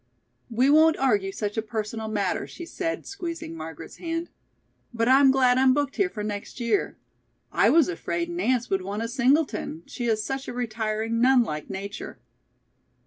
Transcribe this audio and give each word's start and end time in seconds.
"We 0.49 0.67
won't 0.71 0.97
argue 0.97 1.31
such 1.31 1.57
a 1.57 1.61
personal 1.61 2.07
matter," 2.07 2.47
she 2.47 2.65
said, 2.65 3.05
squeezing 3.05 3.55
Margaret's 3.55 3.97
hand. 3.97 4.31
"But 4.91 5.07
I'm 5.07 5.29
glad 5.29 5.59
I'm 5.59 5.75
booked 5.75 5.97
here 5.97 6.09
for 6.09 6.23
next 6.23 6.59
year. 6.59 6.97
I 7.51 7.69
was 7.69 7.87
afraid 7.87 8.27
Nance 8.27 8.67
would 8.71 8.81
want 8.81 9.03
a 9.03 9.07
'singleton,' 9.07 9.83
she 9.85 10.05
has 10.07 10.23
such 10.23 10.47
a 10.47 10.53
retiring 10.53 11.21
nun 11.21 11.43
like 11.43 11.69
nature." 11.69 12.17